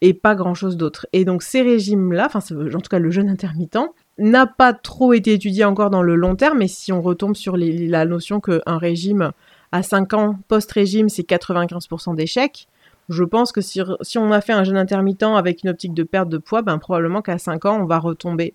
et 0.00 0.14
pas 0.14 0.34
grand-chose 0.34 0.76
d'autre. 0.76 1.06
Et 1.12 1.24
donc, 1.24 1.42
ces 1.42 1.62
régimes-là, 1.62 2.30
enfin, 2.32 2.40
en 2.40 2.80
tout 2.80 2.88
cas, 2.88 2.98
le 2.98 3.10
jeûne 3.10 3.28
intermittent, 3.28 3.78
n'a 4.18 4.46
pas 4.46 4.72
trop 4.72 5.12
été 5.12 5.32
étudié 5.32 5.64
encore 5.64 5.90
dans 5.90 6.02
le 6.02 6.14
long 6.14 6.36
terme, 6.36 6.58
mais 6.58 6.68
si 6.68 6.92
on 6.92 7.02
retombe 7.02 7.36
sur 7.36 7.56
la 7.56 8.04
notion 8.04 8.40
qu'un 8.40 8.78
régime 8.78 9.32
à 9.72 9.82
5 9.82 10.14
ans 10.14 10.38
post-régime, 10.48 11.08
c'est 11.08 11.28
95% 11.28 12.14
d'échecs. 12.14 12.66
Je 13.08 13.24
pense 13.24 13.50
que 13.50 13.60
si, 13.60 13.80
on 14.16 14.32
a 14.32 14.40
fait 14.40 14.52
un 14.52 14.64
jeûne 14.64 14.76
intermittent 14.76 15.22
avec 15.22 15.64
une 15.64 15.70
optique 15.70 15.94
de 15.94 16.04
perte 16.04 16.28
de 16.28 16.38
poids, 16.38 16.62
ben 16.62 16.78
probablement 16.78 17.22
qu'à 17.22 17.38
5 17.38 17.64
ans, 17.64 17.80
on 17.80 17.84
va 17.84 17.98
retomber 17.98 18.54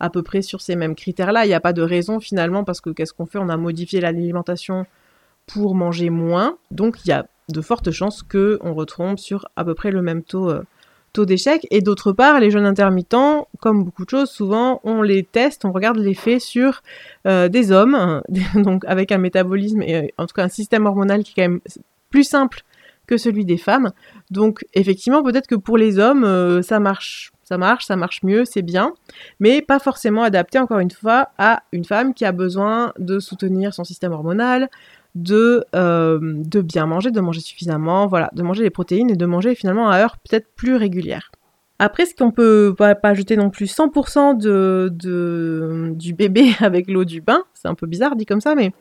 à 0.00 0.10
peu 0.10 0.22
près 0.22 0.42
sur 0.42 0.60
ces 0.60 0.76
mêmes 0.76 0.94
critères-là. 0.94 1.46
Il 1.46 1.48
n'y 1.48 1.54
a 1.54 1.60
pas 1.60 1.72
de 1.72 1.82
raison 1.82 2.20
finalement 2.20 2.64
parce 2.64 2.80
que 2.80 2.90
qu'est-ce 2.90 3.14
qu'on 3.14 3.26
fait? 3.26 3.38
On 3.38 3.48
a 3.48 3.56
modifié 3.56 4.00
l'alimentation 4.00 4.84
pour 5.46 5.74
manger 5.74 6.10
moins. 6.10 6.58
Donc 6.70 6.98
il 7.04 7.08
y 7.08 7.12
a 7.12 7.26
de 7.48 7.60
fortes 7.60 7.90
chances 7.90 8.22
qu'on 8.22 8.74
retombe 8.74 9.18
sur 9.18 9.48
à 9.56 9.64
peu 9.64 9.74
près 9.74 9.90
le 9.90 10.02
même 10.02 10.22
taux 10.22 10.50
euh, 10.50 10.62
taux 11.14 11.24
d'échec. 11.24 11.66
Et 11.70 11.80
d'autre 11.80 12.12
part, 12.12 12.40
les 12.40 12.50
jeunes 12.50 12.66
intermittents, 12.66 13.48
comme 13.60 13.84
beaucoup 13.84 14.04
de 14.04 14.10
choses, 14.10 14.30
souvent 14.30 14.80
on 14.84 15.00
les 15.00 15.22
teste, 15.22 15.64
on 15.64 15.72
regarde 15.72 15.96
l'effet 15.96 16.38
sur 16.38 16.82
euh, 17.26 17.48
des 17.48 17.72
hommes, 17.72 18.20
donc 18.56 18.84
avec 18.86 19.12
un 19.12 19.18
métabolisme 19.18 19.80
et 19.80 19.94
euh, 19.94 20.06
en 20.18 20.26
tout 20.26 20.34
cas 20.34 20.44
un 20.44 20.48
système 20.48 20.84
hormonal 20.84 21.22
qui 21.22 21.30
est 21.30 21.34
quand 21.36 21.50
même 21.50 21.60
plus 22.10 22.24
simple 22.24 22.62
que 23.06 23.16
celui 23.16 23.44
des 23.44 23.56
femmes. 23.56 23.92
Donc 24.30 24.64
effectivement, 24.74 25.22
peut-être 25.22 25.46
que 25.46 25.54
pour 25.54 25.78
les 25.78 25.98
hommes, 25.98 26.24
euh, 26.24 26.62
ça 26.62 26.80
marche, 26.80 27.32
ça 27.44 27.58
marche, 27.58 27.86
ça 27.86 27.96
marche 27.96 28.22
mieux, 28.22 28.44
c'est 28.44 28.62
bien, 28.62 28.92
mais 29.38 29.62
pas 29.62 29.78
forcément 29.78 30.22
adapté 30.22 30.58
encore 30.58 30.80
une 30.80 30.90
fois 30.90 31.28
à 31.38 31.62
une 31.72 31.84
femme 31.84 32.12
qui 32.12 32.24
a 32.24 32.32
besoin 32.32 32.92
de 32.98 33.20
soutenir 33.20 33.72
son 33.72 33.84
système 33.84 34.12
hormonal, 34.12 34.68
de, 35.14 35.64
euh, 35.74 36.18
de 36.22 36.60
bien 36.60 36.86
manger, 36.86 37.10
de 37.10 37.20
manger 37.20 37.40
suffisamment, 37.40 38.06
voilà, 38.06 38.30
de 38.34 38.42
manger 38.42 38.62
les 38.62 38.70
protéines 38.70 39.10
et 39.10 39.16
de 39.16 39.26
manger 39.26 39.54
finalement 39.54 39.88
à 39.88 39.98
heure 39.98 40.16
peut-être 40.18 40.48
plus 40.54 40.76
régulière. 40.76 41.30
Après, 41.78 42.06
ce 42.06 42.14
qu'on 42.14 42.30
peut 42.30 42.74
pas, 42.76 42.94
pas 42.94 43.14
jeter 43.14 43.36
non 43.36 43.50
plus 43.50 43.66
100% 43.66 44.38
de, 44.38 44.90
de, 44.92 45.92
du 45.94 46.14
bébé 46.14 46.52
avec 46.60 46.88
l'eau 46.88 47.04
du 47.04 47.20
bain, 47.20 47.42
c'est 47.54 47.68
un 47.68 47.74
peu 47.74 47.86
bizarre 47.86 48.16
dit 48.16 48.26
comme 48.26 48.40
ça, 48.40 48.54
mais 48.54 48.72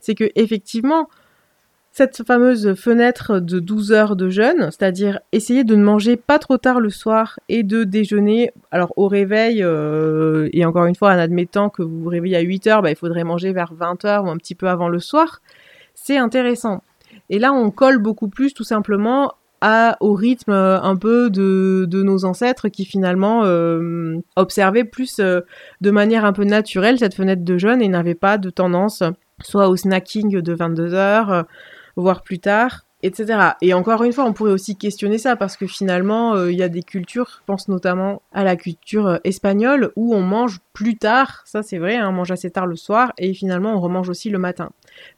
c'est 0.00 0.14
que 0.14 0.30
effectivement, 0.34 1.08
cette 1.92 2.26
fameuse 2.26 2.74
fenêtre 2.74 3.38
de 3.38 3.58
12 3.58 3.92
heures 3.92 4.16
de 4.16 4.30
jeûne, 4.30 4.70
c'est-à-dire 4.70 5.20
essayer 5.32 5.62
de 5.62 5.76
ne 5.76 5.84
manger 5.84 6.16
pas 6.16 6.38
trop 6.38 6.56
tard 6.56 6.80
le 6.80 6.88
soir 6.88 7.38
et 7.50 7.62
de 7.62 7.84
déjeuner, 7.84 8.50
alors 8.70 8.94
au 8.96 9.08
réveil, 9.08 9.62
euh, 9.62 10.48
et 10.54 10.64
encore 10.64 10.86
une 10.86 10.94
fois, 10.94 11.10
en 11.10 11.18
admettant 11.18 11.68
que 11.68 11.82
vous 11.82 12.00
vous 12.02 12.08
réveillez 12.08 12.36
à 12.36 12.40
8 12.40 12.66
heures, 12.66 12.82
bah, 12.82 12.90
il 12.90 12.96
faudrait 12.96 13.24
manger 13.24 13.52
vers 13.52 13.74
20 13.74 14.06
heures 14.06 14.24
ou 14.24 14.30
un 14.30 14.38
petit 14.38 14.54
peu 14.54 14.68
avant 14.68 14.88
le 14.88 15.00
soir, 15.00 15.42
c'est 15.94 16.18
intéressant. 16.18 16.82
Et 17.30 17.38
là, 17.38 17.52
on 17.52 17.70
colle 17.70 17.98
beaucoup 17.98 18.28
plus 18.28 18.54
tout 18.54 18.64
simplement 18.64 19.34
au 20.00 20.14
rythme 20.14 20.52
euh, 20.52 20.80
un 20.80 20.96
peu 20.96 21.30
de, 21.30 21.86
de 21.88 22.02
nos 22.02 22.24
ancêtres 22.24 22.68
qui 22.68 22.84
finalement 22.84 23.44
euh, 23.44 24.18
observaient 24.36 24.84
plus 24.84 25.20
euh, 25.20 25.40
de 25.80 25.90
manière 25.90 26.24
un 26.24 26.32
peu 26.32 26.44
naturelle 26.44 26.98
cette 26.98 27.14
fenêtre 27.14 27.44
de 27.44 27.58
jeûne 27.58 27.80
et 27.80 27.88
n'avaient 27.88 28.14
pas 28.14 28.38
de 28.38 28.50
tendance 28.50 29.02
soit 29.42 29.68
au 29.68 29.76
snacking 29.76 30.40
de 30.40 30.52
22 30.52 30.94
heures, 30.94 31.46
voire 31.96 32.22
plus 32.22 32.38
tard, 32.38 32.84
etc. 33.02 33.50
Et 33.60 33.74
encore 33.74 34.02
une 34.04 34.12
fois, 34.12 34.24
on 34.24 34.32
pourrait 34.32 34.52
aussi 34.52 34.76
questionner 34.76 35.18
ça 35.18 35.36
parce 35.36 35.56
que 35.56 35.66
finalement, 35.66 36.34
euh, 36.34 36.52
il 36.52 36.58
y 36.58 36.62
a 36.62 36.68
des 36.68 36.82
cultures, 36.82 37.40
je 37.40 37.44
pense 37.46 37.68
notamment 37.68 38.22
à 38.32 38.44
la 38.44 38.56
culture 38.56 39.06
euh, 39.06 39.16
espagnole, 39.24 39.92
où 39.96 40.14
on 40.14 40.22
mange 40.22 40.60
plus 40.72 40.96
tard, 40.96 41.42
ça 41.44 41.62
c'est 41.62 41.78
vrai, 41.78 41.96
hein, 41.96 42.08
on 42.08 42.12
mange 42.12 42.30
assez 42.30 42.50
tard 42.50 42.66
le 42.66 42.76
soir, 42.76 43.12
et 43.18 43.34
finalement 43.34 43.74
on 43.74 43.80
remange 43.80 44.08
aussi 44.08 44.30
le 44.30 44.38
matin. 44.38 44.70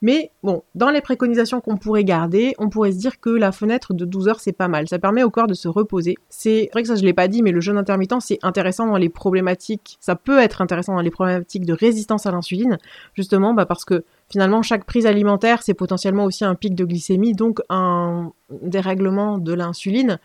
Mais 0.02 0.30
bon, 0.42 0.62
dans 0.74 0.90
les 0.90 1.00
préconisations 1.00 1.60
qu'on 1.60 1.76
pourrait 1.76 2.04
garder, 2.04 2.54
on 2.58 2.68
pourrait 2.68 2.92
se 2.92 2.98
dire 2.98 3.20
que 3.20 3.30
la 3.30 3.52
fenêtre 3.52 3.94
de 3.94 4.04
12 4.04 4.28
heures 4.28 4.40
c'est 4.40 4.52
pas 4.52 4.68
mal, 4.68 4.88
ça 4.88 4.98
permet 4.98 5.22
au 5.22 5.30
corps 5.30 5.46
de 5.46 5.54
se 5.54 5.68
reposer. 5.68 6.16
C'est 6.28 6.70
vrai 6.72 6.82
que 6.82 6.88
ça 6.88 6.96
je 6.96 7.04
l'ai 7.04 7.12
pas 7.12 7.28
dit, 7.28 7.42
mais 7.42 7.52
le 7.52 7.60
jeûne 7.60 7.78
intermittent 7.78 8.14
c'est 8.20 8.38
intéressant 8.42 8.86
dans 8.86 8.96
les 8.96 9.08
problématiques, 9.08 9.96
ça 10.00 10.16
peut 10.16 10.38
être 10.38 10.60
intéressant 10.60 10.94
dans 10.94 11.00
les 11.00 11.10
problématiques 11.10 11.66
de 11.66 11.72
résistance 11.72 12.26
à 12.26 12.32
l'insuline, 12.32 12.78
justement 13.14 13.54
bah, 13.54 13.66
parce 13.66 13.84
que 13.84 14.04
Finalement, 14.30 14.62
chaque 14.62 14.84
prise 14.84 15.06
alimentaire, 15.06 15.62
c'est 15.62 15.74
potentiellement 15.74 16.24
aussi 16.24 16.44
un 16.44 16.54
pic 16.54 16.74
de 16.74 16.84
glycémie, 16.84 17.34
donc 17.34 17.60
un 17.68 18.32
dérèglement 18.50 19.38
de 19.38 19.52
l'insuline. 19.52 20.18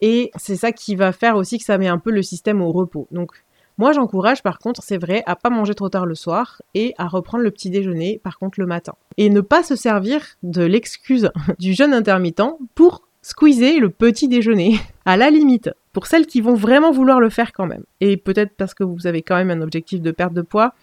Et 0.00 0.30
c'est 0.36 0.56
ça 0.56 0.72
qui 0.72 0.96
va 0.96 1.12
faire 1.12 1.36
aussi 1.36 1.58
que 1.58 1.64
ça 1.64 1.78
met 1.78 1.88
un 1.88 1.98
peu 1.98 2.10
le 2.10 2.22
système 2.22 2.60
au 2.60 2.72
repos. 2.72 3.06
Donc, 3.10 3.30
moi, 3.76 3.92
j'encourage, 3.92 4.42
par 4.42 4.58
contre, 4.58 4.82
c'est 4.84 4.98
vrai, 4.98 5.24
à 5.26 5.34
pas 5.34 5.50
manger 5.50 5.74
trop 5.74 5.88
tard 5.88 6.06
le 6.06 6.14
soir 6.14 6.62
et 6.74 6.94
à 6.96 7.08
reprendre 7.08 7.42
le 7.42 7.50
petit 7.50 7.70
déjeuner, 7.70 8.20
par 8.22 8.38
contre, 8.38 8.60
le 8.60 8.66
matin. 8.66 8.94
Et 9.16 9.30
ne 9.30 9.40
pas 9.40 9.64
se 9.64 9.74
servir 9.74 10.20
de 10.42 10.62
l'excuse 10.62 11.30
du 11.58 11.74
jeûne 11.74 11.92
intermittent 11.92 12.42
pour 12.74 13.02
squeezer 13.22 13.80
le 13.80 13.90
petit 13.90 14.28
déjeuner, 14.28 14.78
à 15.06 15.16
la 15.16 15.30
limite, 15.30 15.70
pour 15.92 16.06
celles 16.06 16.26
qui 16.26 16.40
vont 16.40 16.54
vraiment 16.54 16.92
vouloir 16.92 17.18
le 17.18 17.30
faire 17.30 17.52
quand 17.52 17.66
même. 17.66 17.84
Et 18.00 18.16
peut-être 18.16 18.54
parce 18.56 18.74
que 18.74 18.84
vous 18.84 19.06
avez 19.06 19.22
quand 19.22 19.36
même 19.36 19.50
un 19.50 19.62
objectif 19.62 20.00
de 20.00 20.10
perte 20.12 20.34
de 20.34 20.42
poids. 20.42 20.74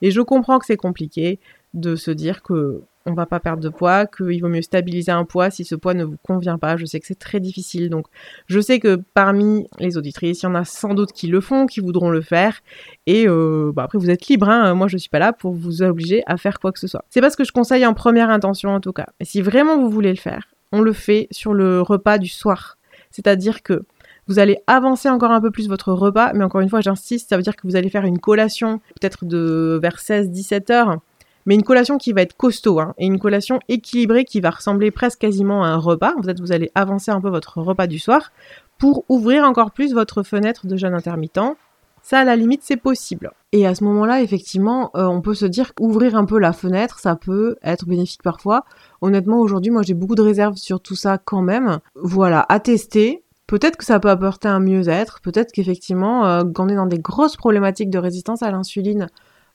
Et 0.00 0.10
je 0.10 0.20
comprends 0.20 0.58
que 0.58 0.66
c'est 0.66 0.76
compliqué 0.76 1.40
de 1.74 1.96
se 1.96 2.10
dire 2.10 2.42
que 2.42 2.82
on 3.08 3.14
va 3.14 3.26
pas 3.26 3.40
perdre 3.40 3.62
de 3.62 3.68
poids, 3.70 4.06
qu'il 4.06 4.40
vaut 4.40 4.48
mieux 4.48 4.62
stabiliser 4.62 5.12
un 5.12 5.24
poids 5.24 5.50
si 5.50 5.64
ce 5.64 5.74
poids 5.74 5.94
ne 5.94 6.04
vous 6.04 6.16
convient 6.22 6.58
pas. 6.58 6.76
Je 6.76 6.84
sais 6.84 7.00
que 7.00 7.06
c'est 7.06 7.18
très 7.18 7.40
difficile, 7.40 7.88
donc 7.88 8.06
je 8.46 8.60
sais 8.60 8.80
que 8.80 9.00
parmi 9.14 9.66
les 9.78 9.96
auditrices, 9.96 10.42
il 10.42 10.46
y 10.46 10.48
en 10.48 10.54
a 10.54 10.64
sans 10.64 10.94
doute 10.94 11.12
qui 11.12 11.26
le 11.26 11.40
font, 11.40 11.66
qui 11.66 11.80
voudront 11.80 12.10
le 12.10 12.20
faire, 12.20 12.60
et 13.06 13.26
euh, 13.26 13.72
bah 13.74 13.84
après 13.84 13.98
vous 13.98 14.10
êtes 14.10 14.26
libre. 14.26 14.48
Hein. 14.48 14.74
Moi, 14.74 14.88
je 14.88 14.98
suis 14.98 15.08
pas 15.08 15.18
là 15.18 15.32
pour 15.32 15.54
vous 15.54 15.82
obliger 15.82 16.22
à 16.26 16.36
faire 16.36 16.60
quoi 16.60 16.70
que 16.72 16.78
ce 16.78 16.86
soit. 16.86 17.04
C'est 17.08 17.20
pas 17.20 17.30
ce 17.30 17.36
que 17.36 17.44
je 17.44 17.52
conseille 17.52 17.86
en 17.86 17.94
première 17.94 18.30
intention 18.30 18.70
en 18.70 18.80
tout 18.80 18.92
cas. 18.92 19.06
Mais 19.20 19.26
si 19.26 19.40
vraiment 19.40 19.78
vous 19.78 19.90
voulez 19.90 20.10
le 20.10 20.18
faire, 20.18 20.44
on 20.72 20.82
le 20.82 20.92
fait 20.92 21.28
sur 21.30 21.54
le 21.54 21.80
repas 21.80 22.18
du 22.18 22.28
soir, 22.28 22.76
c'est-à-dire 23.10 23.62
que 23.62 23.84
vous 24.26 24.38
allez 24.38 24.58
avancer 24.66 25.08
encore 25.08 25.30
un 25.30 25.40
peu 25.40 25.50
plus 25.50 25.68
votre 25.68 25.92
repas, 25.94 26.34
mais 26.34 26.44
encore 26.44 26.60
une 26.60 26.68
fois, 26.68 26.82
j'insiste, 26.82 27.30
ça 27.30 27.36
veut 27.38 27.42
dire 27.42 27.56
que 27.56 27.66
vous 27.66 27.76
allez 27.76 27.88
faire 27.88 28.04
une 28.04 28.18
collation 28.18 28.78
peut-être 29.00 29.24
de 29.24 29.78
vers 29.82 29.96
16-17 29.96 30.70
heures 30.70 30.98
mais 31.48 31.54
une 31.54 31.62
collation 31.62 31.96
qui 31.96 32.12
va 32.12 32.20
être 32.20 32.36
costaud, 32.36 32.78
hein, 32.78 32.92
et 32.98 33.06
une 33.06 33.18
collation 33.18 33.58
équilibrée 33.68 34.26
qui 34.26 34.40
va 34.40 34.50
ressembler 34.50 34.90
presque 34.90 35.20
quasiment 35.20 35.64
à 35.64 35.68
un 35.68 35.78
repas. 35.78 36.12
En 36.18 36.22
fait, 36.22 36.38
vous 36.40 36.52
allez 36.52 36.70
avancer 36.74 37.10
un 37.10 37.22
peu 37.22 37.30
votre 37.30 37.62
repas 37.62 37.86
du 37.86 37.98
soir 37.98 38.32
pour 38.76 39.06
ouvrir 39.08 39.44
encore 39.44 39.70
plus 39.70 39.94
votre 39.94 40.22
fenêtre 40.22 40.66
de 40.66 40.76
jeûne 40.76 40.92
intermittent. 40.92 41.40
Ça, 42.02 42.18
à 42.18 42.24
la 42.24 42.36
limite, 42.36 42.60
c'est 42.64 42.76
possible. 42.76 43.32
Et 43.52 43.66
à 43.66 43.74
ce 43.74 43.82
moment-là, 43.84 44.20
effectivement, 44.20 44.90
euh, 44.94 45.06
on 45.06 45.22
peut 45.22 45.32
se 45.32 45.46
dire 45.46 45.74
qu'ouvrir 45.74 46.16
un 46.16 46.26
peu 46.26 46.38
la 46.38 46.52
fenêtre, 46.52 46.98
ça 46.98 47.16
peut 47.16 47.56
être 47.62 47.86
bénéfique 47.86 48.22
parfois. 48.22 48.66
Honnêtement, 49.00 49.40
aujourd'hui, 49.40 49.70
moi, 49.70 49.80
j'ai 49.80 49.94
beaucoup 49.94 50.16
de 50.16 50.22
réserves 50.22 50.56
sur 50.56 50.80
tout 50.80 50.96
ça 50.96 51.16
quand 51.16 51.42
même. 51.42 51.78
Voilà, 51.94 52.44
à 52.50 52.60
tester. 52.60 53.24
Peut-être 53.46 53.78
que 53.78 53.86
ça 53.86 53.98
peut 54.00 54.10
apporter 54.10 54.48
un 54.48 54.60
mieux-être. 54.60 55.22
Peut-être 55.22 55.50
qu'effectivement, 55.52 56.26
euh, 56.26 56.42
quand 56.54 56.66
on 56.66 56.68
est 56.68 56.74
dans 56.74 56.84
des 56.84 56.98
grosses 56.98 57.36
problématiques 57.38 57.88
de 57.88 57.98
résistance 57.98 58.42
à 58.42 58.50
l'insuline, 58.50 59.08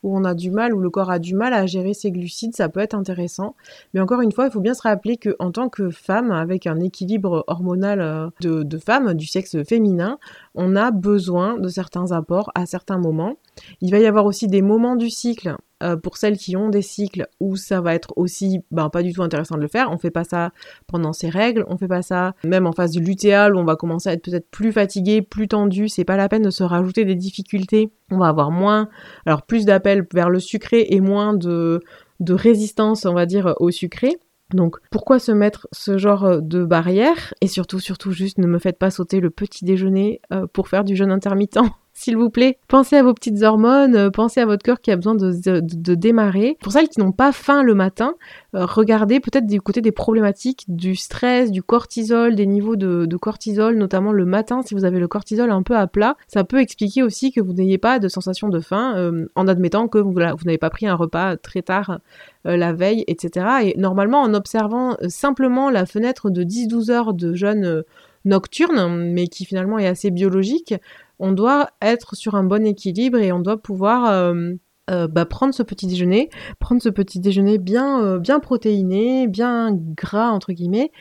où 0.04 0.16
on 0.16 0.24
a 0.24 0.34
du 0.34 0.52
mal, 0.52 0.74
où 0.74 0.80
le 0.80 0.90
corps 0.90 1.10
a 1.10 1.20
du 1.20 1.34
mal 1.34 1.54
à 1.54 1.66
gérer 1.66 1.94
ses 1.94 2.12
glucides, 2.12 2.56
ça 2.56 2.70
peut 2.70 2.80
être 2.80 2.94
intéressant. 2.94 3.56
Mais 3.94 4.02
encore 4.02 4.22
une 4.22 4.32
fois, 4.32 4.46
il 4.46 4.52
faut 4.52 4.60
bien 4.60 4.74
se 4.74 4.82
rappeler 4.82 5.18
qu'en 5.18 5.52
tant 5.52 5.70
que 5.70 5.90
femme, 5.90 6.32
avec 6.32 6.68
un 6.68 6.80
équilibre 6.80 7.44
hormonal 7.48 8.02
euh, 8.02 8.28
de, 8.42 8.64
de 8.64 8.78
femme, 8.78 9.14
du 9.14 9.26
sexe 9.26 9.64
féminin, 9.64 10.20
on 10.56 10.76
a 10.76 10.92
besoin 10.92 11.58
de 11.58 11.68
certains 11.68 12.12
apports 12.12 12.52
à 12.56 12.66
certains 12.66 12.98
moments. 12.98 13.38
Il 13.82 13.92
va 13.92 14.00
y 14.00 14.06
avoir 14.06 14.26
aussi 14.26 14.48
des 14.48 14.62
moments 14.62 14.96
du 14.96 15.10
cycle 15.10 15.56
euh, 15.82 15.98
pour 15.98 16.18
celles 16.18 16.38
qui 16.38 16.56
ont 16.56 16.70
des 16.70 16.82
cycles 16.82 17.28
où 17.40 17.56
ça 17.56 17.82
va 17.82 17.94
être 17.94 18.14
aussi 18.16 18.62
ben, 18.72 18.90
pas 18.90 19.04
du 19.04 19.14
tout 19.14 19.24
intéressant 19.24 19.56
de 19.56 19.62
le 19.62 19.68
faire. 19.68 19.92
On 19.92 19.98
fait 19.98 20.12
pas 20.12 20.24
ça 20.24 20.52
pendant 20.88 21.12
ses 21.12 21.30
règles, 21.30 21.66
on 21.68 21.78
fait 21.78 21.88
pas 21.88 22.02
ça 22.02 22.36
même 22.44 22.68
en 22.68 22.72
phase 22.72 22.92
de 22.92 23.00
lutéal 23.00 23.56
où 23.56 23.60
on 23.60 23.66
va 23.66 23.76
commencer 23.76 24.10
à 24.10 24.14
être 24.14 24.24
peut-être 24.24 24.50
plus 24.50 24.72
fatigué, 24.72 25.22
plus 25.22 25.48
tendu. 25.48 25.90
C'est 25.90 26.06
pas 26.06 26.18
la 26.18 26.30
peine 26.30 26.44
de 26.44 26.52
se 26.52 26.64
rajouter 26.64 27.04
des 27.04 27.16
difficultés. 27.16 27.92
On 28.12 28.18
va 28.18 28.28
avoir 28.28 28.52
moins, 28.52 28.90
alors 29.26 29.42
plus 29.44 29.66
d'appels 29.66 30.08
vers 30.14 30.30
le 30.30 30.40
sucré 30.40 30.88
et 30.90 31.02
moins 31.02 31.34
de, 31.34 31.82
de 32.20 32.34
résistance, 32.34 33.06
on 33.06 33.14
va 33.14 33.26
dire, 33.26 33.56
au 33.60 33.72
sucré. 33.72 34.18
Donc 34.54 34.78
pourquoi 34.92 35.20
se 35.20 35.32
mettre 35.32 35.68
ce 35.72 35.98
genre 35.98 36.42
de 36.42 36.64
barrière? 36.64 37.34
Et 37.42 37.48
surtout, 37.48 37.80
surtout 37.80 38.12
juste 38.12 38.38
ne 38.38 38.48
me 38.48 38.60
faites 38.60 38.78
pas 38.78 38.92
sauter 38.92 39.20
le 39.20 39.30
petit 39.30 39.66
déjeuner 39.66 40.22
euh, 40.32 40.48
pour 40.52 40.68
faire 40.68 40.84
du 40.84 40.96
jeûne 40.96 41.12
intermittent 41.12 41.60
s'il 41.94 42.18
vous 42.18 42.30
plaît. 42.30 42.58
Pensez 42.68 42.96
à 42.96 43.04
vos 43.04 43.14
petites 43.14 43.44
hormones, 43.44 43.96
euh, 43.96 44.10
pensez 44.10 44.42
à 44.42 44.46
votre 44.46 44.64
cœur 44.64 44.82
qui 44.82 44.92
a 44.92 44.96
besoin 44.96 45.16
de, 45.16 45.96
démarrer. 45.96 46.58
Pour 46.62 46.72
celles 46.72 46.90
qui 46.90 47.00
n'ont 47.00 47.12
pas 47.12 47.32
faim 47.32 47.64
le 47.64 47.76
matin, 47.76 48.16
euh, 48.56 48.66
regardez 48.66 49.20
peut-être 49.20 49.46
du 49.46 49.62
côté 49.62 49.82
des 49.82 49.92
problématiques 49.92 50.66
du 50.68 50.96
stress, 50.96 51.52
du 51.52 51.62
cortisol, 51.62 52.36
des 52.36 52.48
niveaux 52.48 52.76
de, 52.76 53.16
cortisol, 53.18 53.78
notamment 53.78 54.12
le 54.12 54.26
matin, 54.26 54.62
si 54.64 54.74
vous 54.74 54.86
avez 54.86 55.00
le 55.00 55.08
cortisol 55.08 55.52
un 55.52 55.62
peu 55.62 55.78
à 55.78 55.88
plat, 55.88 56.18
ça 56.28 56.44
peut 56.44 56.60
expliquer 56.60 57.04
aussi 57.04 57.32
que 57.32 57.40
vous 57.40 57.54
n'ayez 57.54 57.78
pas 57.78 58.00
de 58.00 58.08
sensation 58.08 58.50
de 58.50 58.60
faim 58.60 58.96
euh, 58.98 59.28
en 59.36 59.48
admettant 59.48 59.88
que 59.88 60.00
vous, 60.00 60.12
vous 60.12 60.20
n'avez 60.20 60.58
pas 60.58 60.72
pris 60.72 60.88
un 60.88 60.96
repas 60.96 61.38
très 61.38 61.62
tard 61.62 62.00
la 62.46 62.74
veille, 62.74 63.06
etc. 63.08 63.46
Et 63.64 63.80
normalement, 63.80 64.22
en 64.22 64.34
observant 64.34 64.98
simplement 65.08 65.70
la 65.70 65.86
fenêtre 65.86 66.30
de 66.30 66.44
10-12 66.44 66.92
heures 66.92 67.14
de 67.14 67.34
jeûne 67.34 67.84
nocturne, 68.26 69.12
mais 69.12 69.28
qui 69.28 69.46
finalement 69.46 69.80
est 69.80 69.88
assez 69.88 70.12
biologique, 70.12 70.74
on 71.20 71.32
doit 71.32 71.70
être 71.82 72.16
sur 72.16 72.36
un 72.36 72.44
bon 72.44 72.66
équilibre 72.66 73.18
et 73.18 73.32
on 73.32 73.40
doit 73.40 73.62
pouvoir 73.62 74.10
euh, 74.12 74.54
euh, 74.90 75.08
bah, 75.08 75.26
prendre 75.26 75.54
ce 75.54 75.64
petit 75.64 75.88
déjeuner, 75.88 76.30
prendre 76.60 76.82
ce 76.82 76.90
petit 76.90 77.20
déjeuner 77.20 77.58
bien, 77.58 78.04
euh, 78.04 78.20
bien 78.20 78.40
protéiné, 78.40 79.28
bien 79.28 79.70
gras 79.72 80.30
entre 80.30 80.54
guillemets, 80.54 80.92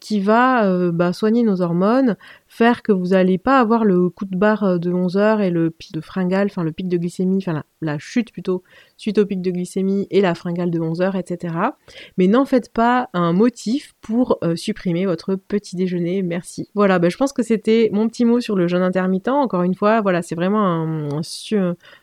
qui 0.00 0.20
va 0.20 0.90
bah, 0.90 1.12
soigner 1.12 1.42
nos 1.42 1.62
hormones, 1.62 2.16
faire 2.52 2.82
que 2.82 2.92
vous 2.92 3.08
n'allez 3.08 3.38
pas 3.38 3.58
avoir 3.58 3.82
le 3.82 4.10
coup 4.10 4.26
de 4.26 4.36
barre 4.36 4.78
de 4.78 4.92
11 4.92 5.16
heures 5.16 5.40
et 5.40 5.50
le 5.50 5.70
pic 5.70 5.90
de 5.90 6.02
fringale, 6.02 6.48
enfin 6.50 6.62
le 6.62 6.70
pic 6.70 6.86
de 6.86 6.98
glycémie, 6.98 7.38
enfin 7.38 7.64
la, 7.80 7.98
chute 7.98 8.30
plutôt 8.30 8.62
suite 8.98 9.16
au 9.16 9.24
pic 9.24 9.40
de 9.40 9.50
glycémie 9.50 10.06
et 10.10 10.20
la 10.20 10.34
fringale 10.34 10.70
de 10.70 10.78
11 10.78 11.00
heures, 11.00 11.16
etc. 11.16 11.54
Mais 12.18 12.26
n'en 12.26 12.44
faites 12.44 12.70
pas 12.70 13.08
un 13.14 13.32
motif 13.32 13.94
pour 14.02 14.36
euh, 14.44 14.54
supprimer 14.54 15.06
votre 15.06 15.34
petit 15.34 15.76
déjeuner. 15.76 16.20
Merci. 16.20 16.68
Voilà, 16.74 16.98
ben, 16.98 17.10
je 17.10 17.16
pense 17.16 17.32
que 17.32 17.42
c'était 17.42 17.88
mon 17.90 18.06
petit 18.06 18.26
mot 18.26 18.38
sur 18.38 18.54
le 18.54 18.68
jeûne 18.68 18.82
intermittent. 18.82 19.28
Encore 19.28 19.62
une 19.62 19.74
fois, 19.74 20.02
voilà, 20.02 20.20
c'est 20.20 20.34
vraiment 20.34 20.62
un, 20.62 21.08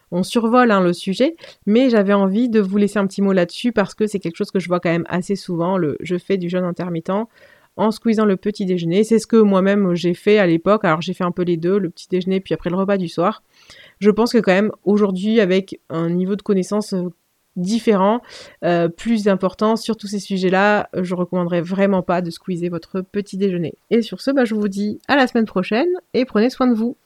on 0.10 0.24
survole 0.24 0.72
hein, 0.72 0.82
le 0.82 0.94
sujet, 0.94 1.36
mais 1.68 1.92
j'avais 1.92 2.14
envie 2.14 2.50
de 2.50 2.60
vous 2.60 2.78
laisser 2.78 2.98
un 2.98 3.06
petit 3.06 3.22
mot 3.22 3.34
là-dessus 3.34 3.72
parce 3.72 3.94
que 3.94 4.08
c'est 4.08 4.20
quelque 4.20 4.38
chose 4.38 4.50
que 4.50 4.60
je 4.60 4.68
vois 4.68 4.80
quand 4.80 4.90
même 4.90 5.06
assez 5.10 5.36
souvent, 5.36 5.78
le 5.78 5.96
je 6.02 6.18
fais 6.18 6.38
du 6.38 6.50
jeûne 6.50 6.64
intermittent 6.64 7.12
en 7.80 7.92
squeezant 7.92 8.26
le 8.26 8.36
petit 8.36 8.66
déjeuner. 8.66 9.04
C'est 9.04 9.20
ce 9.20 9.26
que 9.26 9.38
moi-même 9.38 9.96
j'ai 9.96 10.14
fait 10.14 10.38
à 10.38 10.46
l'époque. 10.46 10.84
Alors 10.86 11.02
j'ai 11.02 11.14
fait 11.14 11.24
un 11.24 11.32
peu 11.32 11.44
les 11.44 11.58
deux, 11.58 11.80
le 11.80 11.90
petit 11.90 12.08
déjeuner 12.10 12.42
puis 12.42 12.54
après 12.54 12.70
le 12.70 12.76
repas 12.76 12.98
du 12.98 13.08
soir. 13.08 13.42
Je 14.00 14.12
pense 14.12 14.34
que 14.34 14.38
quand 14.38 14.52
même 14.52 14.72
aujourd'hui 14.84 15.40
avec 15.40 15.80
un 15.90 16.10
niveau 16.10 16.36
de 16.36 16.42
connaissance 16.42 16.94
euh, 16.94 17.10
différent, 17.56 18.22
euh, 18.64 18.90
plus 18.90 19.28
important 19.28 19.76
sur 19.76 19.96
tous 19.96 20.08
ces 20.08 20.20
sujets-là, 20.20 20.90
je 20.94 21.16
recommanderais 21.16 21.62
vraiment 21.62 22.02
pas 22.02 22.22
de 22.22 22.30
squeezer 22.30 22.70
votre 22.70 23.02
petit 23.02 23.38
déjeuner. 23.38 23.74
Et 23.90 24.02
sur 24.02 24.22
ce, 24.22 24.32
bah, 24.32 24.46
je 24.46 24.56
vous 24.56 24.68
dis 24.68 25.00
à 25.08 25.16
la 25.16 25.28
semaine 25.28 25.46
prochaine 25.46 25.90
et 26.14 26.26
prenez 26.26 26.50
soin 26.50 26.68
de 26.68 26.76
vous. 26.76 26.98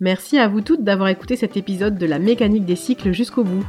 Merci 0.00 0.38
à 0.38 0.48
vous 0.48 0.60
toutes 0.60 0.84
d'avoir 0.84 1.08
écouté 1.08 1.36
cet 1.36 1.56
épisode 1.56 1.98
de 1.98 2.06
la 2.06 2.18
mécanique 2.18 2.64
des 2.64 2.76
cycles 2.76 3.12
jusqu'au 3.12 3.44
bout. 3.44 3.64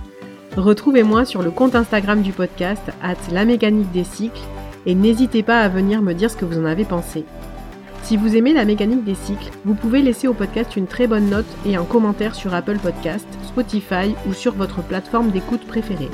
Retrouvez-moi 0.57 1.25
sur 1.25 1.41
le 1.41 1.49
compte 1.49 1.75
Instagram 1.75 2.21
du 2.21 2.31
podcast, 2.31 2.83
at 3.01 3.17
la 3.31 3.45
mécanique 3.45 3.91
des 3.91 4.03
cycles, 4.03 4.41
et 4.85 4.95
n'hésitez 4.95 5.43
pas 5.43 5.61
à 5.61 5.69
venir 5.69 6.01
me 6.01 6.13
dire 6.13 6.29
ce 6.29 6.37
que 6.37 6.45
vous 6.45 6.59
en 6.59 6.65
avez 6.65 6.85
pensé. 6.85 7.25
Si 8.03 8.17
vous 8.17 8.35
aimez 8.35 8.53
la 8.53 8.65
mécanique 8.65 9.05
des 9.05 9.15
cycles, 9.15 9.51
vous 9.63 9.75
pouvez 9.75 10.01
laisser 10.01 10.27
au 10.27 10.33
podcast 10.33 10.75
une 10.75 10.87
très 10.87 11.07
bonne 11.07 11.29
note 11.29 11.45
et 11.65 11.77
un 11.77 11.85
commentaire 11.85 12.35
sur 12.35 12.53
Apple 12.53 12.77
Podcast, 12.77 13.27
Spotify 13.47 14.13
ou 14.27 14.33
sur 14.33 14.53
votre 14.53 14.83
plateforme 14.83 15.31
d'écoute 15.31 15.65
préférée. 15.65 16.09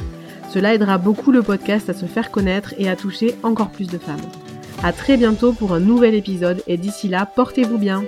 Cela 0.53 0.73
aidera 0.73 0.97
beaucoup 0.97 1.31
le 1.31 1.41
podcast 1.41 1.89
à 1.89 1.93
se 1.93 2.05
faire 2.05 2.29
connaître 2.29 2.75
et 2.77 2.89
à 2.89 2.95
toucher 2.95 3.35
encore 3.43 3.71
plus 3.71 3.87
de 3.87 3.97
femmes. 3.97 4.17
À 4.83 4.93
très 4.93 5.17
bientôt 5.17 5.51
pour 5.51 5.73
un 5.73 5.79
nouvel 5.79 6.15
épisode 6.15 6.63
et 6.67 6.77
d'ici 6.77 7.07
là, 7.07 7.25
portez-vous 7.25 7.77
bien. 7.77 8.03